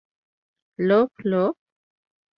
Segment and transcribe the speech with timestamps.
[0.79, 1.53] Love Love?